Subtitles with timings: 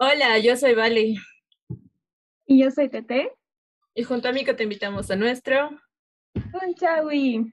[0.00, 1.16] Hola, yo soy Vali.
[2.46, 3.32] Y yo soy Tete.
[3.94, 5.70] Y junto a Mico te invitamos a nuestro...
[6.34, 7.52] Un chawi.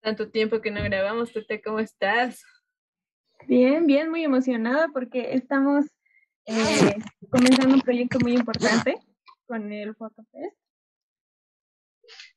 [0.00, 2.42] Tanto tiempo que no grabamos, Tete, ¿cómo estás?
[3.46, 5.86] Bien, bien, muy emocionada porque estamos
[6.46, 6.96] eh,
[7.30, 8.96] comenzando un proyecto muy importante
[9.46, 10.56] con el PhotoFest.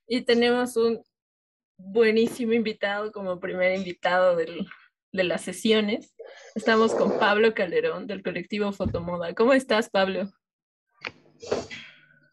[0.05, 1.01] Y tenemos un
[1.77, 4.67] buenísimo invitado como primer invitado del,
[5.15, 6.15] de las sesiones.
[6.55, 9.33] Estamos con Pablo Calderón del colectivo Fotomoda.
[9.33, 10.29] ¿Cómo estás, Pablo?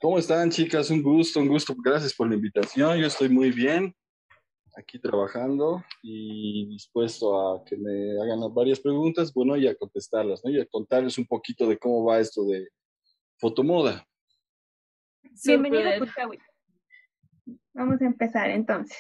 [0.01, 0.91] ¿Cómo están, chicas?
[0.91, 1.75] Un gusto, un gusto.
[1.83, 2.99] Gracias por la invitación.
[2.99, 3.95] Yo estoy muy bien
[4.77, 10.51] aquí trabajando y dispuesto a que me hagan varias preguntas, bueno, y a contestarlas, ¿no?
[10.51, 12.69] Y a contarles un poquito de cómo va esto de
[13.39, 14.07] fotomoda.
[15.45, 15.91] Bienvenido.
[17.75, 18.99] Vamos a empezar entonces.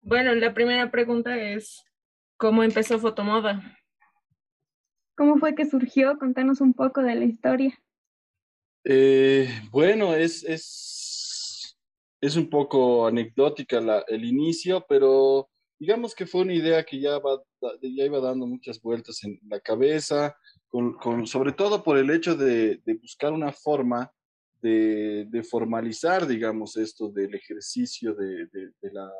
[0.00, 1.84] Bueno, la primera pregunta es,
[2.36, 3.62] ¿Cómo empezó Fotomoda?
[5.16, 6.18] ¿Cómo fue que surgió?
[6.18, 7.78] Contanos un poco de la historia.
[8.84, 11.78] Eh, bueno, es, es,
[12.20, 17.18] es, un poco anecdótica la, el inicio, pero digamos que fue una idea que ya,
[17.18, 17.40] va,
[17.80, 20.36] ya iba dando muchas vueltas en la cabeza,
[20.68, 24.12] con, con, sobre todo por el hecho de, de buscar una forma
[24.60, 29.10] de, de, formalizar, digamos, esto del ejercicio de, de la,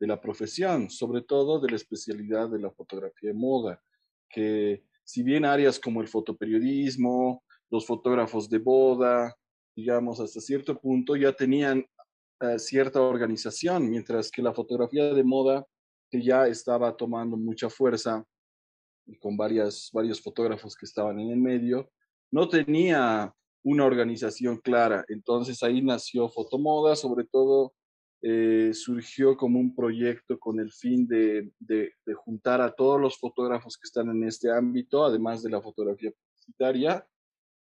[0.00, 3.82] de la profesión, sobre todo de la especialidad de la fotografía de moda,
[4.28, 9.36] que si bien áreas como el fotoperiodismo, los fotógrafos de boda,
[9.74, 11.84] digamos, hasta cierto punto ya tenían
[12.40, 15.66] eh, cierta organización, mientras que la fotografía de moda,
[16.10, 18.24] que ya estaba tomando mucha fuerza
[19.06, 21.90] y con varias, varios fotógrafos que estaban en el medio,
[22.30, 25.04] no tenía una organización clara.
[25.08, 27.74] Entonces ahí nació Fotomoda, sobre todo
[28.20, 33.76] eh, surgió como un proyecto con el fin de, de, juntar a todos los fotógrafos
[33.76, 37.06] que están en este ámbito, además de la fotografía publicitaria,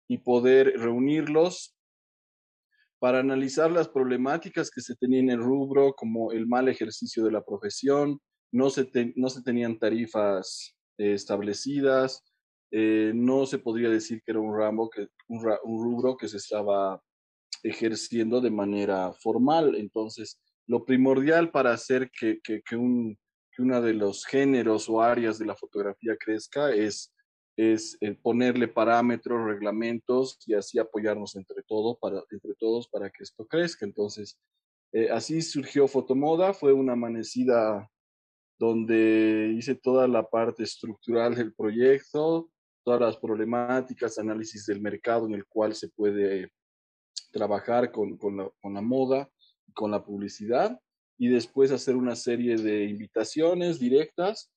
[0.07, 1.77] y poder reunirlos
[2.99, 7.31] para analizar las problemáticas que se tenían en el rubro, como el mal ejercicio de
[7.31, 8.19] la profesión,
[8.51, 12.23] no se, no se tenían tarifas eh, establecidas,
[12.71, 16.37] eh, no se podría decir que era un, ramo que, un, un rubro que se
[16.37, 16.99] estaba
[17.61, 19.75] ejerciendo de manera formal.
[19.75, 23.17] Entonces, lo primordial para hacer que, que, que, un,
[23.51, 27.13] que uno de los géneros o áreas de la fotografía crezca es,
[27.55, 33.45] es ponerle parámetros, reglamentos y así apoyarnos entre, todo para, entre todos para que esto
[33.47, 33.85] crezca.
[33.85, 34.37] Entonces,
[34.91, 37.89] eh, así surgió Fotomoda, fue una amanecida
[38.59, 42.49] donde hice toda la parte estructural del proyecto,
[42.83, 46.51] todas las problemáticas, análisis del mercado en el cual se puede
[47.31, 49.29] trabajar con, con, la, con la moda
[49.77, 50.81] con la publicidad
[51.19, 54.51] y después hacer una serie de invitaciones directas.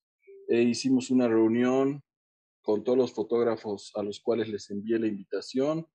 [0.48, 2.03] E hicimos una reunión
[2.62, 5.86] con todos los fotógrafos a los cuales les envié la invitación.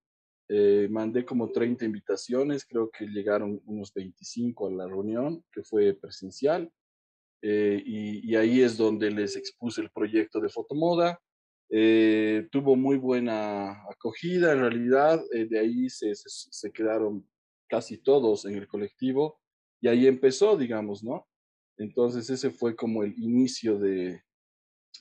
[0.47, 5.93] Eh, mandé como 30 invitaciones, creo que llegaron unos 25 a la reunión, que fue
[5.93, 6.71] presencial.
[7.41, 11.19] Eh, y, ahí es donde les expuse el proyecto de Fotomoda.
[12.51, 17.27] Tuvo muy buena acogida, en realidad, de ahí se, se, quedaron
[17.67, 19.39] casi todos en el colectivo,
[19.81, 21.27] y ahí empezó, digamos, ¿no?
[21.77, 24.21] Entonces ese fue como el inicio de,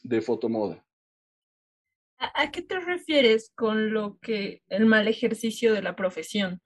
[0.02, 0.84] de Fotomoda.
[2.18, 6.60] ¿A, ¿A qué te refieres con lo que el mal ejercicio de la profesión?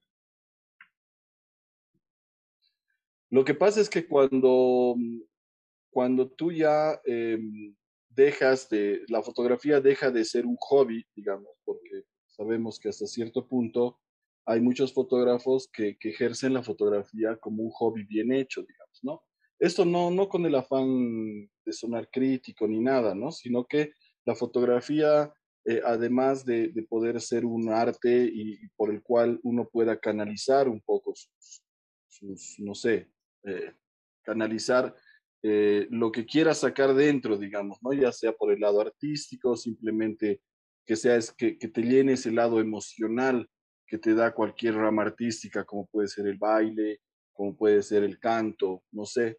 [3.31, 4.97] Lo que pasa es que cuando,
[5.91, 7.38] cuando tú ya eh,
[8.08, 13.47] dejas de, la fotografía deja de ser un hobby, digamos, porque sabemos que hasta cierto
[13.47, 14.00] punto
[14.48, 19.22] hay muchos fotógrafos que, que, ejercen la fotografía como un hobby bien hecho, digamos, ¿no?
[19.59, 23.31] Esto no, no con el afán de sonar crítico ni nada, ¿no?
[23.31, 23.92] Sino que
[24.25, 25.31] la fotografía,
[25.66, 30.00] eh, además de, de, poder ser un arte y, y, por el cual uno pueda
[30.00, 31.62] canalizar un poco sus,
[32.06, 33.10] sus no sé,
[33.44, 33.75] eh,
[34.22, 34.94] canalizar
[35.42, 37.93] eh, lo que quiera sacar dentro, digamos, ¿no?
[37.93, 40.40] Ya sea por el lado artístico, simplemente
[40.87, 43.46] que sea es que, que te llene ese lado emocional
[43.88, 47.00] que te da cualquier rama artística, como puede ser el baile,
[47.32, 49.38] como puede ser el canto, no sé.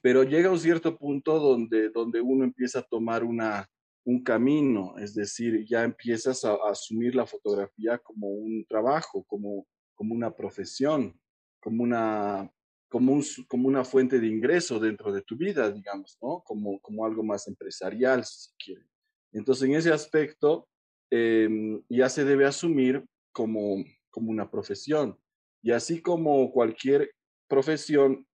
[0.00, 3.68] Pero llega un cierto punto donde, donde uno empieza a tomar una,
[4.04, 10.14] un camino, es decir, ya empiezas a, asumir la fotografía como un trabajo, como, como
[10.14, 11.20] una profesión,
[11.60, 12.50] como una,
[12.88, 16.42] como, un, como una fuente de ingreso dentro de tu vida, digamos, ¿no?
[16.44, 18.86] Como, como algo más empresarial, si se quiere.
[19.32, 20.68] Entonces, en ese aspecto,
[21.10, 21.48] eh,
[21.88, 25.18] ya se debe asumir como, como una profesión.
[25.62, 27.14] Y así como cualquier
[27.48, 28.26] profesión,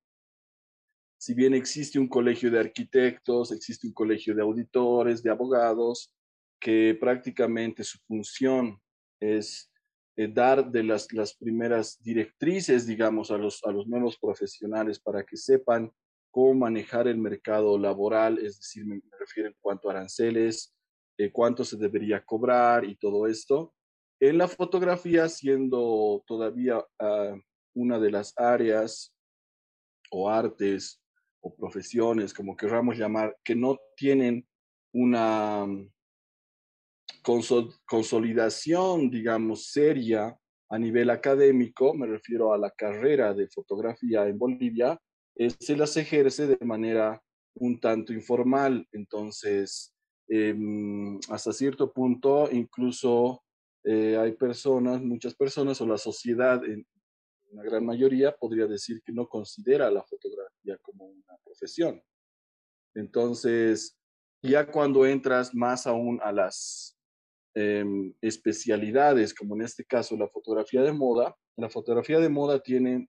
[1.19, 6.13] si bien existe un colegio de arquitectos, existe un colegio de auditores, de abogados,
[6.61, 8.81] que prácticamente su función
[9.21, 9.71] es
[10.17, 15.25] eh, dar de las, las primeras directrices, digamos, a los, a los nuevos profesionales para
[15.25, 15.93] que sepan
[16.31, 20.75] cómo manejar el mercado laboral, es decir, me, refiero en cuanto aranceles,
[21.19, 23.75] eh, cuánto se debería cobrar y todo esto.
[24.21, 27.41] En la fotografía, siendo todavía uh,
[27.75, 29.15] una de las áreas
[30.11, 31.01] o artes
[31.41, 34.47] o profesiones, como querramos llamar, que no tienen
[34.93, 35.91] una mm,
[37.87, 40.37] consolidación, digamos, seria
[40.71, 45.01] a nivel académico, me refiero a la carrera de fotografía en Bolivia,
[45.61, 47.23] se las ejerce de manera
[47.55, 48.87] un tanto informal.
[48.93, 49.95] Entonces,
[50.29, 50.55] eh,
[51.31, 53.43] hasta cierto punto, incluso
[53.91, 56.87] eh, hay personas, muchas personas, o la sociedad en
[57.51, 62.03] una gran mayoría, podría decir que no considera la fotografía como una profesión.
[62.95, 63.99] Entonces,
[64.43, 66.99] ya cuando entras más aún a las
[67.55, 67.83] eh,
[68.21, 73.09] especialidades, como en este caso la fotografía de moda, la fotografía de moda tiene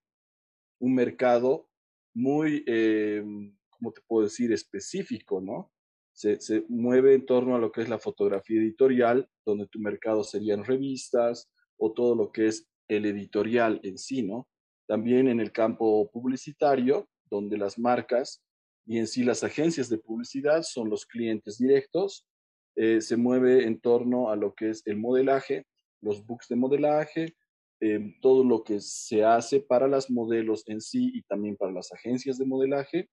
[0.79, 1.67] un mercado
[2.13, 3.21] muy, eh,
[3.69, 5.73] ¿cómo te puedo decir?, específico, ¿no?
[6.19, 10.65] Se, mueve en torno a lo que es la fotografía editorial, donde tu mercado serían
[10.65, 14.49] revistas o todo lo que es el editorial en sí, ¿no?
[14.85, 18.43] También en el campo publicitario, donde las marcas
[18.85, 22.27] y en sí las agencias de publicidad son los clientes directos,
[22.75, 25.67] eh, se mueve en torno a lo que es el modelaje,
[26.01, 27.37] los books de modelaje,
[27.79, 31.93] eh, todo lo que se hace para las modelos en sí y también para las
[31.93, 33.09] agencias de modelaje.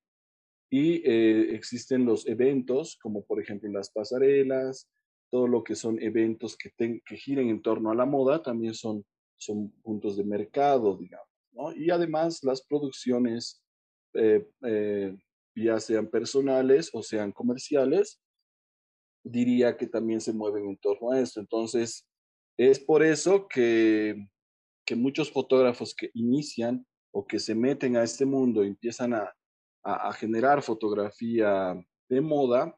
[0.71, 4.89] Y eh, existen los eventos, como por ejemplo las pasarelas,
[5.31, 9.05] todo lo que son eventos que, que giren en torno a la moda, también son,
[9.37, 11.27] son puntos de mercado, digamos.
[11.77, 13.63] Y además las producciones,
[14.15, 15.17] eh, eh,
[15.55, 18.21] ya sean personales o sean comerciales,
[19.25, 21.41] diría que también se mueven en torno a esto.
[21.41, 22.07] Entonces,
[22.59, 24.29] es por eso que
[24.87, 29.36] que muchos fotógrafos que inician o que se meten a este mundo empiezan a,
[29.87, 31.75] a, a generar fotografía
[32.09, 32.77] de moda,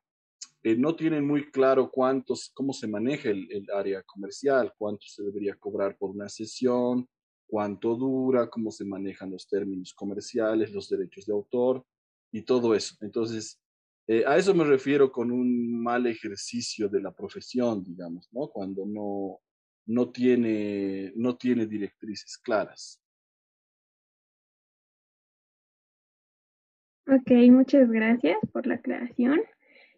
[0.62, 5.22] eh, no tienen muy claro cuántos, cómo se maneja el, el, área comercial, cuánto se
[5.22, 7.08] debería cobrar por una sesión,
[7.46, 11.84] cuánto dura, cómo se manejan los términos comerciales, los derechos de autor
[12.32, 12.96] y todo eso.
[13.00, 13.60] Entonces,
[14.06, 18.48] eh, a eso me refiero con un mal ejercicio de la profesión, digamos, ¿no?
[18.48, 19.40] Cuando no,
[19.86, 23.00] no tiene, no tiene directrices claras.
[27.10, 29.40] Ok, muchas gracias por la aclaración.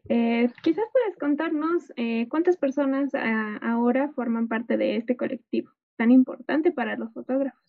[0.08, 6.12] Eh, quizás puedes contarnos eh, cuántas personas a, ahora forman parte de este colectivo tan
[6.12, 7.60] importante para los fotógrafos.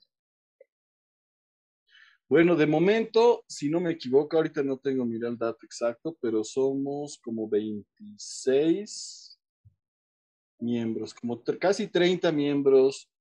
[2.29, 6.43] Bueno, de momento, si no me equivoco, ahorita no tengo mira el dato exacto, pero
[6.43, 9.41] somos como 26
[10.59, 13.11] miembros, como casi 30 miembros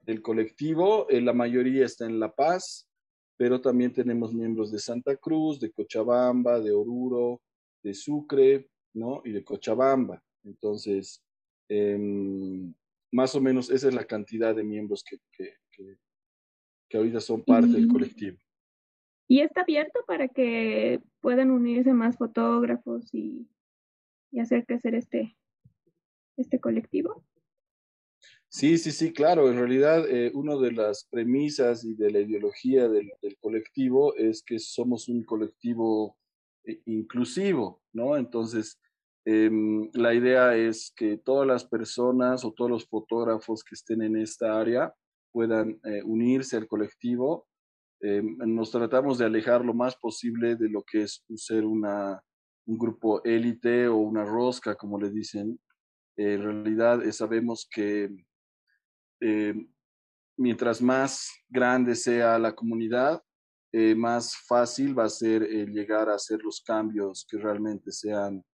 [0.00, 1.08] del colectivo.
[1.10, 2.87] Eh, la mayoría está en La Paz,
[3.38, 7.40] pero también tenemos miembros de Santa Cruz, de Cochabamba, de Oruro,
[7.82, 9.22] de Sucre, ¿no?
[9.24, 10.20] Y de Cochabamba.
[10.42, 11.24] Entonces,
[11.68, 11.96] eh,
[13.12, 15.96] más o menos esa es la cantidad de miembros que, que, que,
[16.88, 18.38] que ahorita son parte del colectivo.
[19.28, 23.46] ¿Y está abierto para que puedan unirse más fotógrafos y,
[24.32, 25.36] y hacer crecer este,
[26.36, 27.24] este colectivo?
[28.50, 29.50] Sí, sí, sí, claro.
[29.50, 34.58] En realidad, eh, una de las premisas y de la ideología del, colectivo es que
[34.58, 36.16] somos un colectivo
[36.64, 38.16] eh, inclusivo, ¿no?
[38.16, 38.80] Entonces,
[39.26, 39.50] eh,
[39.92, 44.58] la idea es que todas las personas o todos los fotógrafos que estén en esta
[44.58, 44.94] área
[45.32, 47.46] puedan eh, unirse al colectivo.
[48.00, 52.22] nos tratamos de alejar lo más posible de lo que es ser una,
[52.66, 55.58] un grupo élite o una rosca, como le dicen,
[56.18, 58.10] en realidad eh, sabemos que
[59.20, 59.54] eh,
[60.36, 63.22] mientras más grande sea la comunidad,
[63.72, 68.44] eh, más fácil va a ser llegar a hacer los cambios que realmente sean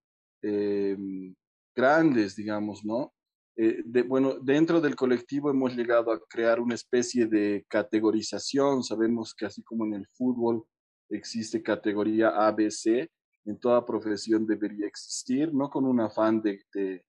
[1.74, 3.14] grandes, digamos, ¿no?
[3.56, 8.82] De, bueno, dentro del colectivo hemos llegado a crear una especie de categorización.
[8.82, 10.66] Sabemos que así como en el fútbol
[11.08, 13.08] existe categoría ABC,
[13.46, 17.02] en toda profesión debería existir, no con un afán de, de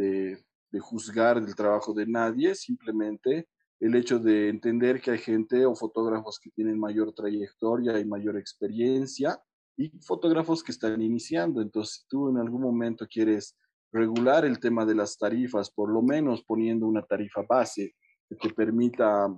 [0.00, 3.48] de, de juzgar del trabajo de nadie, simplemente
[3.80, 8.36] el hecho de entender que hay gente o fotógrafos que tienen mayor trayectoria y mayor
[8.36, 9.40] experiencia
[9.76, 11.62] y fotógrafos que están iniciando.
[11.62, 13.56] Entonces, si tú en algún momento quieres
[13.90, 17.94] regular el tema de las tarifas, por lo menos poniendo una tarifa base
[18.28, 19.34] que te permita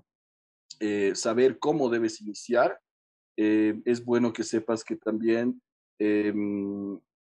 [0.81, 2.79] eh, saber cómo debes iniciar,
[3.37, 5.63] eh, es bueno que sepas que también
[5.99, 6.35] eh,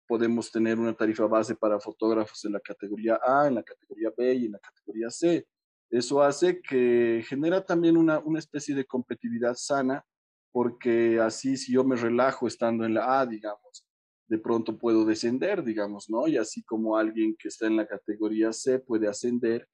[0.08, 4.34] podemos tener una tarifa base para fotógrafos en la categoría A, en la categoría B
[4.34, 5.46] y en la categoría C.
[5.90, 10.04] Eso hace que genera también una, una especie de competitividad sana,
[10.52, 13.86] porque así si yo me relajo estando en la A, digamos,
[14.28, 16.28] de pronto puedo descender, digamos, ¿no?
[16.28, 19.68] Y así como alguien que está en la categoría C puede ascender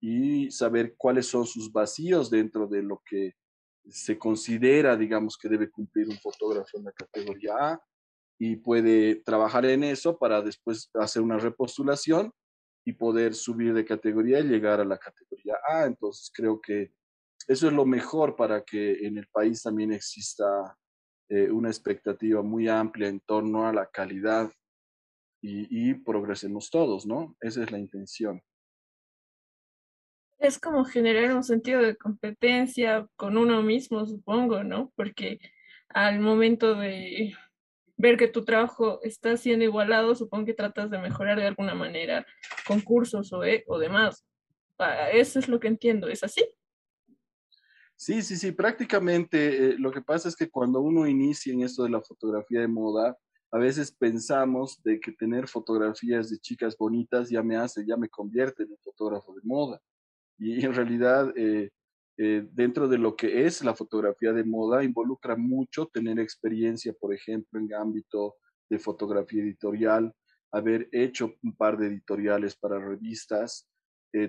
[0.00, 3.32] y saber cuáles son sus vacíos dentro de lo que
[3.88, 7.82] se considera, digamos, que debe cumplir un fotógrafo en la categoría A
[8.38, 12.32] y puede trabajar en eso para después hacer una repostulación
[12.84, 15.86] y poder subir de categoría y llegar a la categoría A.
[15.86, 16.92] Entonces creo que
[17.48, 20.76] eso es lo mejor para que en el país también exista
[21.28, 24.52] eh, una expectativa muy amplia en torno a la calidad
[25.42, 27.36] y, y progresemos todos, ¿no?
[27.40, 28.40] Esa es la intención.
[30.38, 34.92] Es como generar un sentido de competencia con uno mismo, supongo, ¿no?
[34.94, 35.40] Porque
[35.88, 37.34] al momento de
[37.96, 42.26] ver que tu trabajo está siendo igualado, supongo que tratas de mejorar de alguna manera
[42.66, 44.24] concursos o, eh, o demás.
[44.78, 46.44] Ah, eso es lo que entiendo, ¿es así?
[47.96, 51.82] Sí, sí, sí, prácticamente eh, lo que pasa es que cuando uno inicia en esto
[51.82, 53.16] de la fotografía de moda,
[53.50, 58.10] a veces pensamos de que tener fotografías de chicas bonitas ya me hace, ya me
[58.10, 59.80] convierte en fotógrafo de moda.
[60.36, 61.70] Y en realidad, eh,
[62.18, 67.14] eh, dentro de lo que es la fotografía de moda, involucra mucho tener experiencia, por
[67.14, 68.36] ejemplo, en ámbito
[68.68, 70.14] de fotografía editorial,
[70.52, 73.68] haber hecho un par de editoriales para revistas,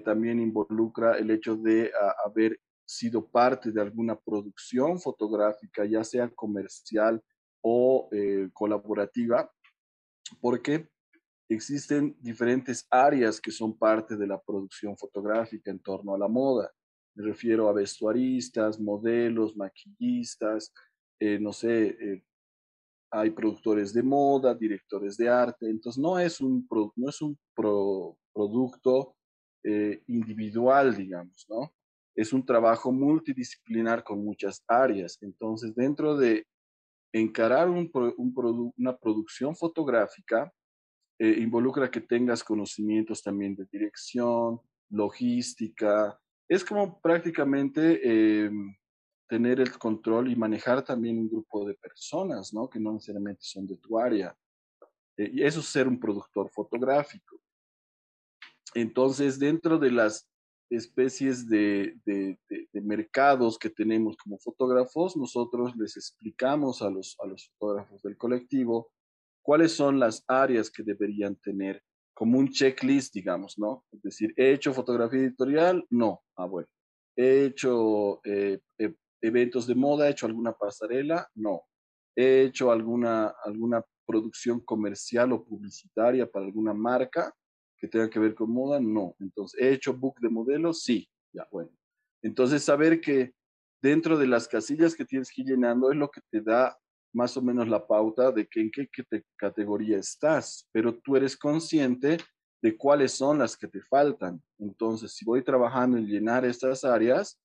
[0.03, 1.93] también involucra el hecho de
[2.25, 7.21] haber sido parte de alguna producción fotográfica, ya sea comercial
[7.61, 9.51] o eh, colaborativa,
[10.39, 10.89] porque
[11.49, 16.71] existen diferentes áreas que son parte de la producción fotográfica en torno a la moda.
[17.17, 20.71] Me refiero a vestuaristas, modelos, maquillistas,
[21.19, 22.23] eh, no sé, eh,
[23.11, 29.15] hay productores de moda, directores de arte, entonces no es un, no es un producto
[30.07, 31.73] individual, digamos, ¿no?
[32.17, 35.19] es un trabajo multidisciplinar con muchas áreas.
[35.21, 36.47] Entonces, dentro de
[37.13, 37.91] encarar un,
[38.75, 40.51] una producción fotográfica,
[41.19, 44.59] eh, involucra que tengas conocimientos también de dirección,
[44.89, 46.19] logística.
[46.49, 48.75] Es como prácticamente em,
[49.27, 52.69] tener el control y manejar también un grupo de personas, ¿no?
[52.69, 54.35] Que no necesariamente son de tu área.
[55.17, 57.39] Eh, y eso es ser un productor fotográfico.
[58.73, 60.29] Entonces, dentro de las
[60.69, 62.37] especies de, de,
[62.73, 68.91] mercados que tenemos como fotógrafos, nosotros les explicamos a los, a los fotógrafos del colectivo
[69.41, 71.81] cuáles son las áreas que deberían tener
[72.17, 73.85] como un checklist, digamos, ¿no?
[73.91, 75.85] Es decir, ¿he hecho fotografía editorial?
[75.91, 76.23] No.
[76.35, 76.67] Ah, bueno.
[77.15, 80.07] ¿He hecho eh, e, eventos de moda?
[80.07, 81.29] ¿He hecho alguna pasarela?
[81.35, 81.61] No.
[82.15, 87.31] ¿He hecho alguna, alguna producción comercial o publicitaria para alguna marca?
[87.77, 89.15] que tenga que ver con moda, no.
[89.19, 90.81] Entonces, ¿he hecho book de modelos?
[90.81, 91.69] Sí, ya, bueno.
[92.23, 93.33] Entonces, saber que
[93.81, 96.75] dentro de las casillas que tienes que llenando es lo que te da
[97.13, 98.89] más o menos la pauta de que en qué,
[99.37, 102.17] categoría estás, pero tú eres consciente
[102.61, 104.41] de cuáles son las que te faltan.
[104.59, 107.39] Entonces, si voy trabajando en llenar estas áreas,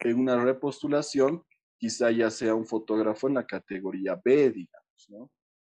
[0.00, 1.42] en una repostulación,
[1.78, 5.30] quizá ya sea un fotógrafo en la categoría B, digamos, ¿no?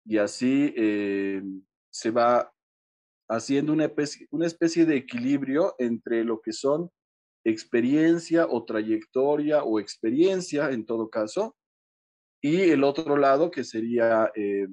[0.05, 1.43] Y así eh,
[1.91, 2.51] se va
[3.29, 6.89] haciendo una especie, una especie de equilibrio entre lo que son
[7.43, 11.55] experiencia o trayectoria o experiencia en todo caso,
[12.41, 14.67] y el otro lado que sería eh,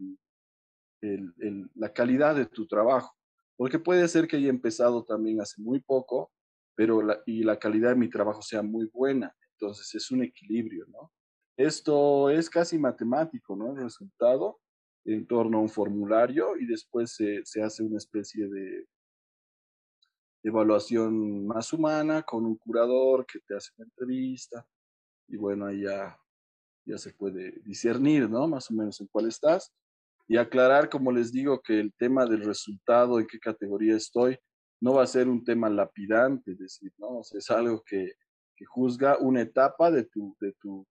[1.75, 3.14] la calidad de tu trabajo,
[3.56, 6.32] porque puede ser que haya empezado también hace muy poco,
[6.75, 11.12] pero y la calidad de mi trabajo sea muy buena, entonces es un equilibrio, ¿no?
[11.56, 13.72] Esto es casi matemático, ¿no?
[13.72, 14.60] El resultado
[15.04, 18.87] en torno a un formulario y después se, se hace una especie de
[20.44, 24.66] evaluación más humana con un curador que te hace una entrevista
[25.26, 26.16] y bueno, ahí ya,
[26.88, 28.49] ya se puede discernir, ¿no?
[28.49, 29.73] Más o menos en cuál estás
[30.26, 34.38] y aclarar, como les digo, que el tema del resultado, en qué categoría estoy,
[34.80, 37.18] no va a ser un tema lapidante, es decir, ¿no?
[37.18, 38.12] O sea, es algo que,
[38.54, 40.87] que juzga una etapa de tu, de tu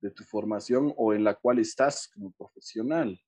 [0.00, 3.20] de tu formación o en la cual estás como profesional,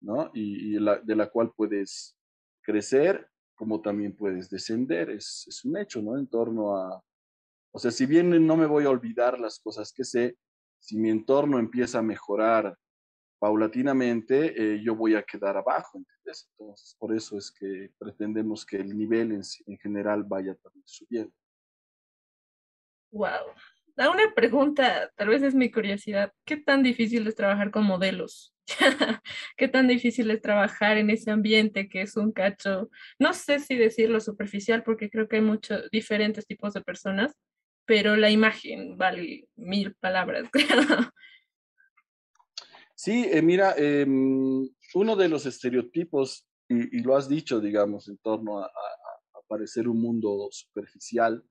[0.00, 0.30] ¿no?
[0.34, 2.16] Y, de la cual puedes
[2.62, 6.18] crecer como también puedes descender, es, es, un hecho, ¿no?
[6.18, 7.00] En torno a,
[7.72, 10.36] o sea, si bien no me voy a olvidar las cosas que sé,
[10.82, 12.76] si mi entorno empieza a mejorar
[13.38, 16.50] paulatinamente, eh, yo voy a quedar abajo, ¿entiendes?
[16.50, 21.32] Entonces, por eso es que pretendemos que el nivel en, en general vaya también subiendo.
[23.12, 23.54] Wow,
[23.94, 26.32] Da una pregunta, tal vez es mi curiosidad.
[26.46, 28.54] ¿Qué tan difícil es trabajar con modelos?
[29.56, 32.88] ¿Qué tan difícil es trabajar en ese ambiente que es un cacho?
[33.18, 37.36] No sé si decirlo superficial porque creo que hay muchos diferentes tipos de personas,
[37.84, 40.48] pero la imagen vale mil palabras,
[43.04, 48.60] Sí, eh, mira, em, uno de los estereotipos, y, lo has dicho, digamos, en torno
[48.60, 51.44] a, a, parecer un mundo superficial,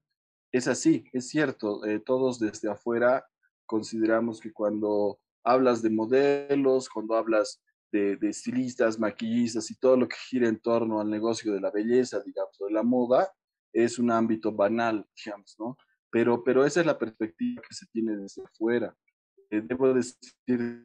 [0.53, 3.25] es así, es cierto, eh, todos desde afuera
[3.65, 7.61] consideramos que cuando hablas de modelos, cuando hablas
[7.91, 11.71] de, de, estilistas, maquillistas y todo lo que gira en torno al negocio de la
[11.71, 13.29] belleza, digamos, de la moda,
[13.73, 15.77] es un ámbito banal, digamos, ¿no?
[16.11, 18.95] Pero, pero esa es la perspectiva que se tiene desde afuera.
[19.49, 20.15] Eh, debo decir
[20.45, 20.83] que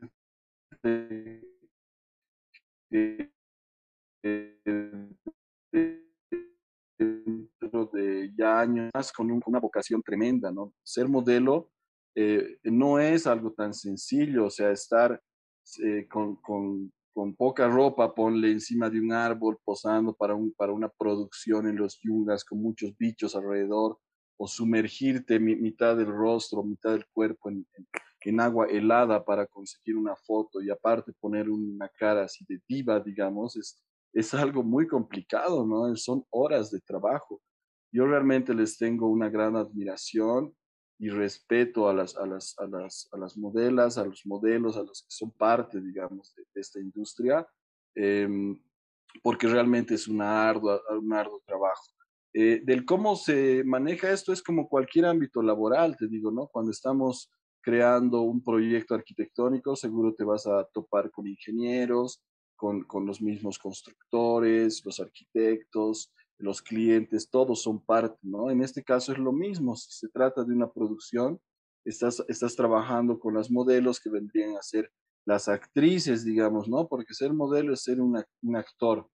[6.99, 10.73] dentro de ya años con una vocación tremenda, ¿no?
[10.83, 11.71] Ser modelo
[12.15, 15.21] eh, no es algo tan sencillo, o sea, estar
[15.85, 20.73] eh, con, con, con, poca ropa, ponle encima de un árbol, posando para, un, para
[20.73, 23.99] una producción en los yungas con muchos bichos alrededor,
[24.37, 27.67] o sumergirte mitad del rostro, mitad del cuerpo en,
[28.41, 33.57] agua helada para conseguir una foto y aparte poner una cara así de diva, digamos,
[33.57, 33.81] es,
[34.13, 35.95] es algo muy complicado, ¿no?
[35.95, 37.41] Son horas de trabajo.
[37.93, 40.53] Yo realmente les tengo una gran admiración
[40.99, 44.83] y respeto a las, a las, a las, a las modelas, a los modelos, a
[44.83, 47.47] los que son parte, digamos, de, esta industria,
[47.95, 48.59] em,
[49.23, 51.96] porque realmente es una ardua, un arduo trabajo.
[52.39, 56.49] Eh, del cómo se maneja esto es como cualquier ámbito laboral, te digo, ¿no?
[56.49, 57.31] Cuando estamos
[57.63, 62.23] creando un proyecto arquitectónico, seguro te vas a topar con ingenieros,
[62.55, 68.51] con, con los mismos constructores, los arquitectos, los clientes, todos son parte, ¿no?
[68.51, 71.41] En este caso es lo mismo, si se trata de una producción,
[71.87, 74.93] estás, estás trabajando con las modelos que vendrían a ser
[75.25, 76.87] las actrices, digamos, ¿no?
[76.87, 79.09] Porque ser modelo es ser un actor,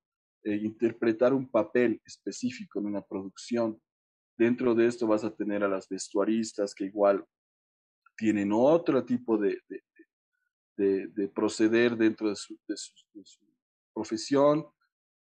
[0.45, 3.81] eh, interpretar un papel específico en una producción.
[4.37, 7.25] Dentro de esto vas a tener a las vestuaristas que igual
[8.17, 9.59] tienen otro tipo de,
[10.77, 13.41] de, de, proceder dentro de su, su,
[13.95, 14.67] profesión,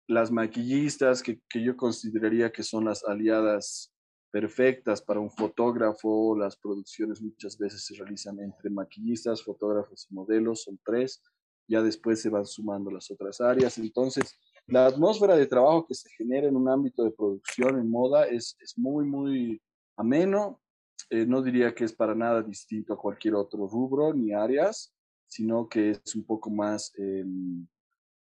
[0.08, 3.94] las maquillistas que, que, yo consideraría que son las aliadas
[4.32, 10.64] perfectas para un fotógrafo, las producciones muchas veces se realizan entre maquillistas, fotógrafos y modelos,
[10.64, 11.24] son tres,
[11.68, 16.10] ya después se van sumando las otras áreas, entonces la atmósfera de trabajo que se
[16.10, 19.62] genera en un ámbito de producción en moda es, es muy, muy
[19.96, 20.62] ameno.
[21.10, 24.94] Eh, no diría que es para nada distinto a cualquier otro rubro ni áreas,
[25.28, 27.26] sino que es un poco más, eh,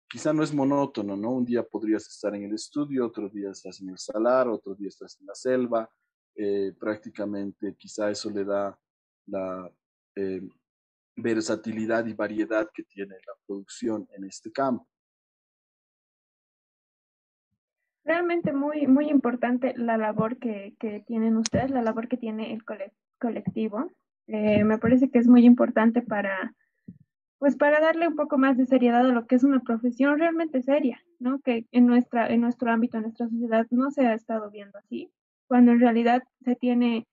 [0.09, 1.33] quizá no es monótono, ¿no?
[1.33, 4.88] Un día podrías estar en el estudio, otro día estás en el salar, otro día
[4.88, 5.90] estás en la selva.
[6.35, 8.79] Eh, prácticamente quizá eso le da
[9.27, 9.72] la
[10.16, 10.46] eh,
[11.16, 14.87] versatilidad y variedad que tiene la producción en este campo.
[18.07, 22.62] Realmente muy, muy importante la labor que, que tienen ustedes, la labor que tiene el
[23.19, 23.90] colectivo.
[24.29, 26.55] Eh, me parece que es muy importante para,
[27.38, 30.62] pues para darle un poco más de seriedad a lo que es una profesión realmente
[30.62, 31.40] seria, ¿no?
[31.40, 35.11] Que en, nuestra, en nuestro ámbito, en nuestra sociedad, no se ha estado viendo así,
[35.49, 37.07] cuando en realidad se tiene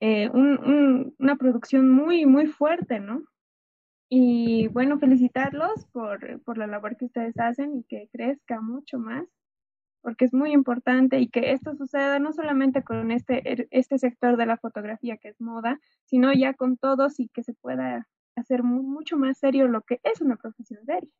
[0.00, 3.22] eh, un, un, una producción muy, muy fuerte, ¿no?
[4.10, 9.24] Y bueno, felicitarlos por, por la labor que ustedes hacen y que crezca mucho más
[10.08, 14.38] porque es muy importante y que esto suceda no solamente con este, er, este sector
[14.38, 18.62] de la fotografía que es moda, sino ya con todos y que se pueda hacer
[18.62, 21.10] mucho más serio lo que es una profesión seria.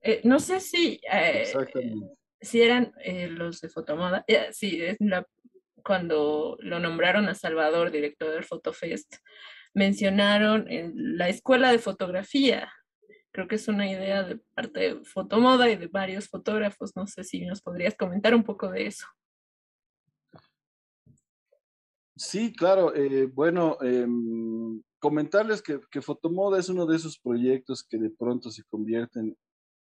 [0.00, 1.52] Eh, no sé si, eh,
[2.40, 5.26] si eran eh, los de fotomoda, sí, es la,
[5.82, 9.16] cuando lo nombraron a Salvador, director del Fotofest,
[9.74, 12.72] mencionaron la escuela de fotografía
[13.32, 16.94] Creo que es una idea de parte de Fotomoda y de varios fotógrafos.
[16.94, 19.06] No sé si nos podrías comentar un poco de eso.
[22.16, 22.94] Sí, claro.
[22.94, 24.06] Eh, bueno, eh,
[24.98, 29.36] comentarles que, que, Fotomoda es uno de esos proyectos que de pronto se convierten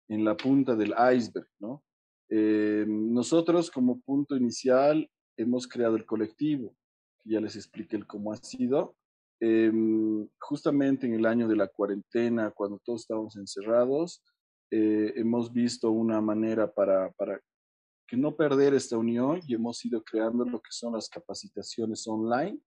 [0.08, 1.84] en la punta del iceberg, ¿no?
[2.30, 6.76] Eh, nosotros como punto inicial hemos creado el colectivo,
[7.24, 8.96] ya les expliqué cómo ha sido,
[9.40, 9.72] eh,
[10.40, 14.24] justamente en el año de la cuarentena, cuando todos estábamos encerrados,
[14.72, 17.40] eh, hemos visto una manera para, para
[18.08, 22.60] que no perder esta unión y hemos ido creando lo que son las capacitaciones online,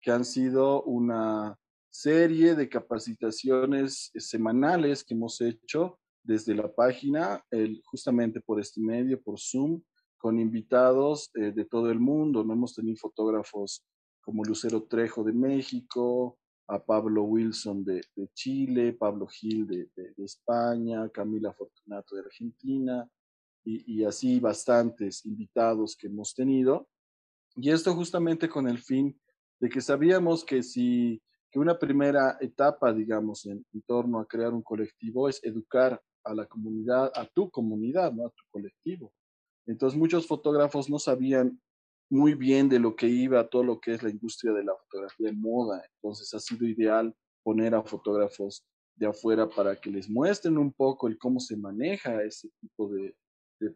[0.00, 1.56] que han sido una
[1.90, 7.44] serie de capacitaciones semanales que hemos hecho desde la página,
[7.84, 9.82] justamente por este medio, por Zoom,
[10.18, 12.44] con invitados eh, de todo el mundo.
[12.44, 13.84] No hemos tenido fotógrafos
[14.22, 18.02] como Lucero Trejo de México, a Pablo Wilson de,
[18.34, 23.08] Chile, Pablo Gil de, España, Camila Fortunato de Argentina,
[23.64, 26.88] y, así bastantes invitados que hemos tenido.
[27.54, 29.16] Y esto justamente con el fin
[29.60, 34.62] de que sabíamos que si que una primera etapa, digamos, en, torno a crear un
[34.62, 38.26] colectivo es educar a la comunidad, a tu comunidad, ¿no?
[38.26, 39.12] a tu colectivo.
[39.66, 41.60] Entonces muchos fotógrafos no sabían
[42.12, 45.28] muy bien de lo que iba todo lo que es la industria de la fotografía
[45.28, 45.82] de moda.
[45.94, 51.08] Entonces ha sido ideal poner a fotógrafos de afuera para que les muestren un poco
[51.08, 53.16] el cómo se maneja ese tipo de,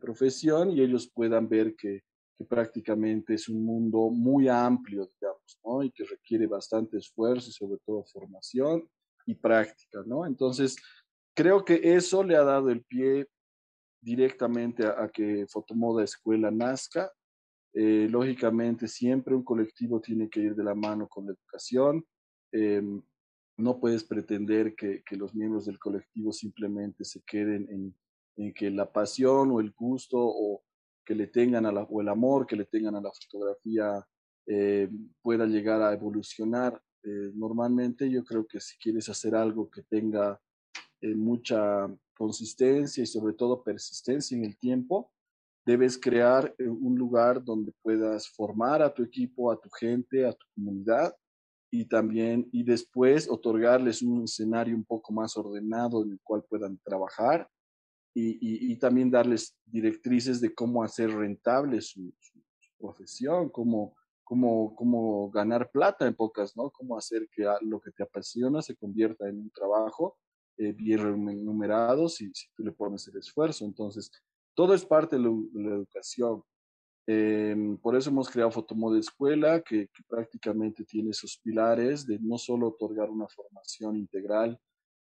[0.00, 2.00] profesión y ellos puedan ver que,
[2.36, 5.84] que, prácticamente es un mundo muy amplio, digamos, ¿no?
[5.84, 8.90] Y que requiere bastante esfuerzo y sobre todo formación
[9.26, 10.26] y práctica, ¿no?
[10.26, 10.76] Entonces,
[11.36, 13.28] creo que eso le ha dado el pie
[14.02, 17.12] directamente a, a que Fotomoda Escuela nazca
[17.78, 22.06] eh, lógicamente, siempre un colectivo tiene que ir de la mano con la educación.
[22.50, 23.02] Em,
[23.58, 27.94] no puedes pretender que, que, los miembros del colectivo simplemente se queden en,
[28.36, 30.64] en, que la pasión o el gusto o
[31.04, 34.02] que le tengan a la, o el amor que le tengan a la fotografía
[34.46, 34.88] eh,
[35.20, 36.82] pueda llegar a evolucionar.
[37.02, 40.40] Eh, normalmente yo creo que si quieres hacer algo que tenga
[41.14, 45.12] mucha consistencia y sobre todo persistencia en el tiempo,
[45.66, 50.32] debes crear eh, un lugar donde puedas formar a tu equipo, a tu gente, a
[50.32, 51.14] tu comunidad
[51.72, 56.78] y también y después otorgarles un escenario un poco más ordenado en el cual puedan
[56.78, 57.50] trabajar
[58.14, 62.14] y, y, también darles directrices de cómo hacer rentable su,
[62.78, 66.70] profesión, cómo, cómo, cómo ganar plata en pocas, ¿no?
[66.70, 70.16] Cómo hacer que lo que te apasiona se convierta en un trabajo
[70.56, 73.66] eh, bien remunerado si, si tú le pones el esfuerzo.
[73.66, 74.10] Entonces,
[74.56, 76.42] todo es parte de la, educación.
[77.06, 82.68] Em, por eso hemos creado Fotomoda Escuela, que, prácticamente tiene esos pilares de no solo
[82.68, 84.58] otorgar una formación integral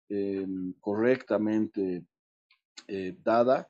[0.08, 2.06] em, correctamente
[2.86, 3.68] eh, dada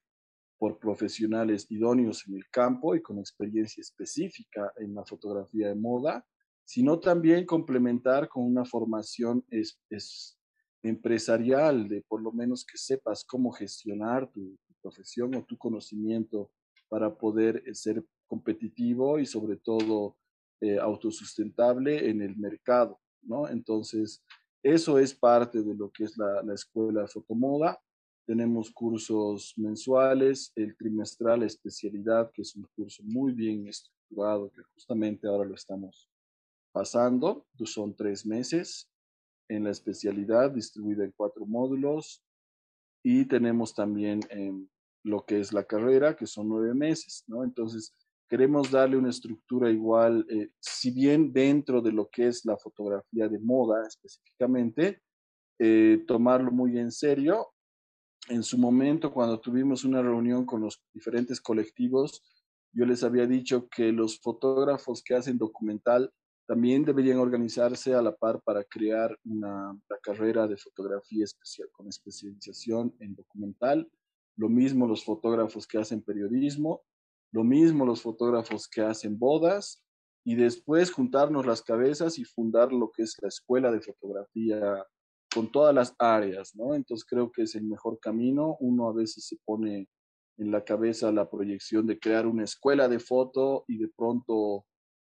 [0.58, 6.26] por profesionales idóneos en el campo y con experiencia específica en la fotografía de moda,
[6.64, 10.36] sino también complementar con una formación es,
[10.82, 16.50] empresarial, de por lo menos que sepas cómo gestionar tu, profesión o tu conocimiento
[16.88, 20.16] para poder eh, ser competitivo y sobre todo
[20.60, 23.48] eh, autosustentable en el mercado, ¿no?
[23.48, 24.22] Entonces,
[24.62, 27.80] eso es parte de lo que es la, la escuela fotomoda.
[28.26, 35.26] Tenemos cursos mensuales, el trimestral especialidad, que es un curso muy bien estructurado, que justamente
[35.26, 36.08] ahora lo estamos
[36.72, 37.46] pasando.
[37.64, 38.88] Son tres meses
[39.48, 42.22] en la especialidad, distribuida en cuatro módulos.
[43.04, 44.68] Y tenemos también em,
[45.06, 47.44] lo que es la carrera, que son nueve meses, ¿no?
[47.44, 47.92] Entonces,
[48.28, 53.28] queremos darle una estructura igual, eh, si bien dentro de lo que es la fotografía
[53.28, 55.00] de moda específicamente,
[55.60, 57.52] eh, tomarlo muy en serio.
[58.28, 62.20] En su momento, cuando tuvimos una reunión con los diferentes colectivos,
[62.72, 66.12] yo les había dicho que los fotógrafos que hacen documental
[66.48, 71.86] también deberían organizarse a la par para crear una, una carrera de fotografía especial con
[71.86, 73.88] especialización en documental
[74.36, 76.82] lo mismo los fotógrafos que hacen periodismo,
[77.32, 79.82] lo mismo los fotógrafos que hacen bodas
[80.24, 84.84] y después juntarnos las cabezas y fundar lo que es la escuela de fotografía
[85.32, 86.74] con todas las áreas, ¿no?
[86.74, 88.56] Entonces creo que es el mejor camino.
[88.60, 89.88] Uno a veces se pone
[90.38, 94.64] en la cabeza la proyección de crear una escuela de foto y de pronto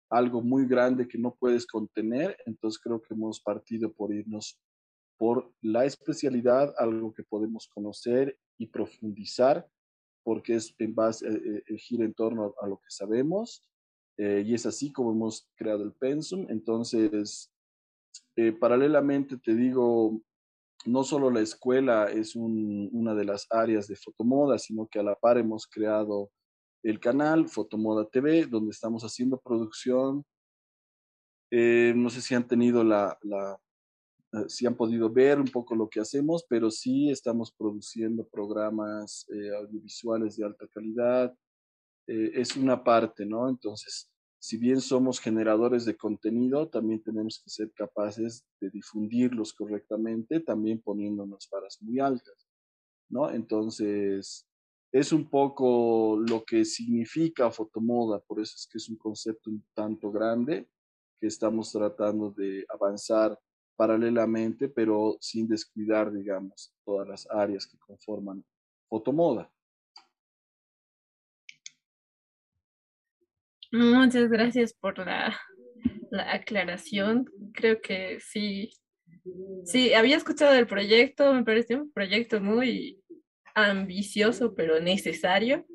[0.10, 2.38] algo muy grande que no puedes contener.
[2.46, 4.60] Entonces creo que hemos partido por irnos
[5.22, 9.70] por la especialidad, algo que podemos conocer y profundizar,
[10.24, 13.70] porque es en base, eh, eh, gira en torno a, lo que sabemos,
[14.18, 16.48] eh, y es así como hemos creado el pensum.
[16.50, 17.54] Entonces,
[18.60, 20.20] paralelamente te digo,
[20.88, 25.14] no solo la escuela es una de las áreas de fotomoda, sino que a la
[25.14, 26.32] par hemos creado
[26.82, 30.26] el canal Fotomoda TV, donde estamos haciendo producción.
[31.52, 33.71] no sé si han tenido la, eh,
[34.48, 39.54] si han podido ver un poco lo que hacemos, pero sí estamos produciendo programas eh,
[39.56, 41.36] audiovisuales de alta calidad.
[42.08, 43.50] Eh, es una parte, ¿no?
[43.50, 50.40] Entonces, si bien somos generadores de contenido, también tenemos que ser capaces de difundirlos correctamente,
[50.40, 52.48] también poniéndonos varas muy altas,
[53.10, 53.30] ¿no?
[53.30, 54.48] Entonces,
[54.94, 59.64] es un poco lo que significa fotomoda, por eso es que es un concepto un
[59.74, 60.68] tanto grande
[61.20, 63.38] que estamos tratando de avanzar
[63.82, 68.46] paralelamente, pero sin descuidar, digamos, todas las áreas que conforman
[68.88, 69.52] fotomoda.
[73.72, 75.34] Muchas gracias por la
[76.12, 77.26] la aclaración.
[77.54, 78.70] Creo que sí,
[79.66, 83.02] sí, había escuchado el proyecto, me pareció un proyecto muy
[83.56, 85.66] ambicioso, pero necesario.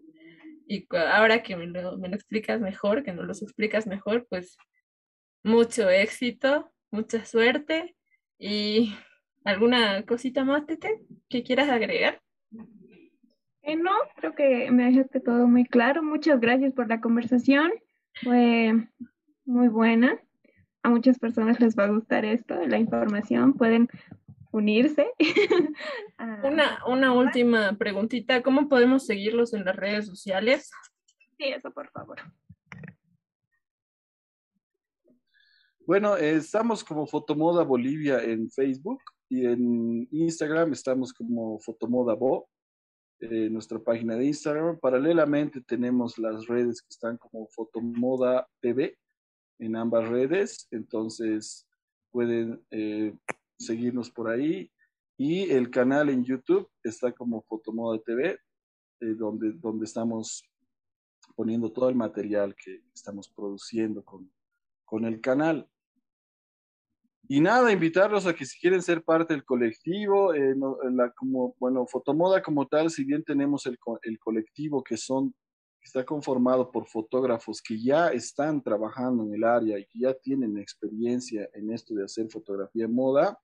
[0.68, 4.56] Y ahora que me lo, me lo explicas mejor, que nos lo explicas mejor, pues
[5.42, 7.96] mucho éxito, mucha suerte
[8.38, 8.94] y
[9.44, 12.20] alguna cosita más, Tete, que quieras agregar.
[13.62, 16.02] Eh, no, creo que me dejaste todo muy claro.
[16.02, 17.72] Muchas gracias por la conversación.
[18.22, 18.74] Fue
[19.44, 20.20] muy buena.
[20.82, 23.54] A muchas personas les va a gustar esto, la información.
[23.54, 23.88] Pueden
[24.52, 25.08] unirse.
[26.44, 28.42] una, una última preguntita.
[28.42, 30.70] ¿Cómo podemos seguirlos en las redes sociales?
[31.36, 32.18] Sí, eso, por favor.
[35.86, 42.48] Bueno, estamos como Fotomoda Bolivia en Facebook y en Instagram estamos como Fotomoda Bo,
[43.20, 44.80] eh, nuestra página de Instagram.
[44.80, 48.98] Paralelamente tenemos las redes que están como Fotomoda TV
[49.60, 51.68] en ambas redes, entonces
[52.10, 53.16] pueden eh,
[53.56, 54.68] seguirnos por ahí.
[55.16, 58.30] Y el canal en YouTube está como Fotomoda TV,
[59.02, 60.42] eh, donde, donde estamos
[61.36, 64.28] poniendo todo el material que estamos produciendo con,
[64.84, 65.70] con el canal.
[67.28, 70.54] Y nada, invitarlos a que si quieren ser parte del colectivo, eh,
[70.92, 75.34] la, como, bueno, Fotomoda como tal, si bien tenemos el, el colectivo que son,
[75.82, 80.56] está conformado por fotógrafos que ya están trabajando en el área y que ya tienen
[80.56, 83.38] experiencia en esto de hacer fotografía en moda,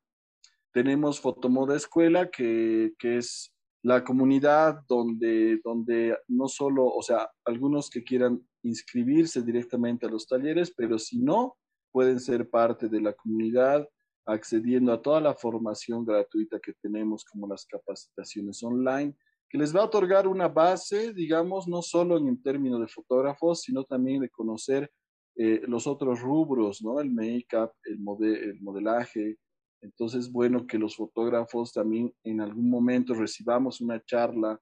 [0.73, 7.91] tenemos Fotomoda Escuela, que, que es la comunidad donde, donde no solo, o sea, algunos
[7.91, 11.57] que quieran inscribirse directamente a los talleres, pero si no,
[11.93, 13.87] pueden ser parte de la comunidad
[14.27, 19.17] accediendo a toda la formación gratuita que tenemos, como las capacitaciones online,
[19.49, 23.85] que les va a otorgar una base, digamos, no solo en términos de fotógrafos, sino
[23.85, 24.91] también de conocer
[25.37, 27.01] eh, los otros rubros, ¿no?
[27.01, 29.39] El make-up, el, el modelaje.
[29.83, 34.59] Entonces, bueno, que los fotógrafos también en algún momento recibamos una charla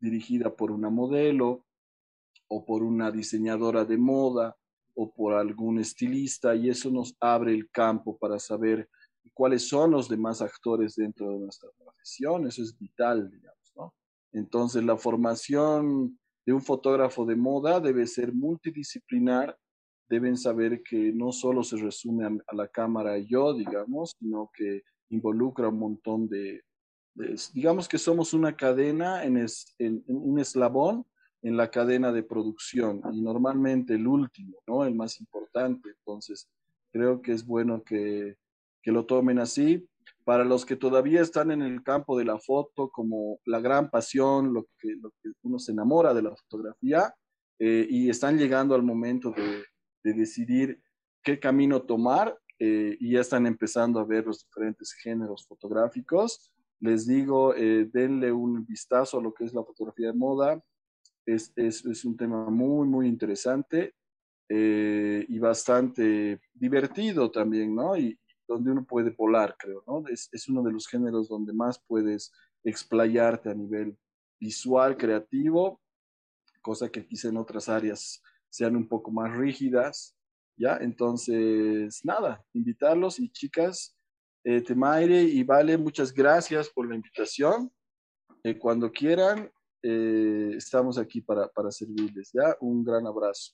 [0.00, 1.64] dirigida por una modelo
[2.48, 4.56] o por una diseñadora de moda
[4.94, 8.88] o por algún estilista y eso nos abre el campo para saber
[9.32, 12.46] cuáles son los demás actores dentro de nuestra profesión.
[12.46, 13.94] Eso es vital, digamos, ¿no?
[14.32, 19.56] Entonces, la formación de un fotógrafo de moda debe ser multidisciplinar.
[20.08, 24.82] Deben saber que no solo se resume a, la cámara y yo, digamos, sino que
[25.08, 26.62] involucra un montón de,
[27.52, 29.44] digamos que somos una cadena en,
[29.78, 31.06] en un eslabón
[31.44, 34.84] en la cadena de producción y normalmente el último, ¿no?
[34.84, 35.90] El más importante.
[35.90, 36.48] Entonces,
[36.90, 38.36] creo que es bueno que,
[38.82, 39.86] que lo tomen así.
[40.24, 44.54] Para los que todavía están en el campo de la foto, como la gran pasión,
[44.54, 47.14] lo que, lo que uno se enamora de la fotografía,
[47.58, 49.64] eh, y están llegando al momento de,
[50.02, 50.80] de decidir
[51.22, 57.06] qué camino tomar, eh, y ya están empezando a ver los diferentes géneros fotográficos, les
[57.06, 60.62] digo, eh, denle un vistazo a lo que es la fotografía de moda,
[61.26, 63.94] es, es, es un tema muy, muy interesante
[64.48, 67.96] eh, y bastante divertido también, ¿no?
[67.96, 70.06] Y donde uno puede volar, creo, ¿no?
[70.08, 72.32] Es, es uno de los géneros donde más puedes
[72.62, 73.96] explayarte a nivel
[74.38, 75.80] visual, creativo,
[76.60, 80.16] cosa que quizá en otras áreas sean un poco más rígidas,
[80.56, 80.76] ¿ya?
[80.76, 83.96] Entonces, nada, invitarlos y chicas,
[84.44, 87.72] eh, Temaire y Vale, muchas gracias por la invitación.
[88.42, 89.50] Eh, cuando quieran,
[89.84, 92.30] eh, estamos aquí para, para servirles.
[92.32, 92.56] ¿ya?
[92.60, 93.52] Un gran abrazo.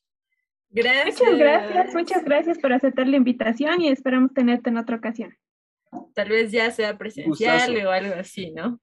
[0.70, 1.20] Gracias.
[1.20, 5.36] Muchas gracias, muchas gracias por aceptar la invitación y esperamos tenerte en otra ocasión.
[6.14, 8.80] Tal vez ya sea presencial o algo así, ¿no?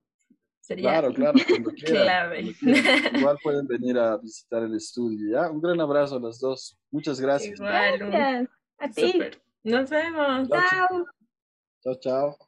[0.59, 2.33] Sería claro, claro, cuando quieran,
[3.15, 5.49] Igual pueden venir a visitar el estudio, ¿ya?
[5.49, 6.77] Un gran abrazo a los dos.
[6.91, 7.57] Muchas gracias.
[7.57, 8.49] gracias.
[8.77, 9.17] A ti.
[9.63, 10.49] Nos vemos.
[10.49, 11.05] Chao.
[11.81, 12.46] Chao, chao.